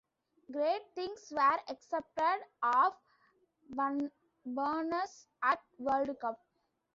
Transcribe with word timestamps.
Great 0.51 0.81
things 0.95 1.27
were 1.31 1.59
expected 1.69 2.39
of 2.63 2.93
Barnes 4.43 5.27
at 5.43 5.59
World 5.77 6.19
Cup. 6.19 6.39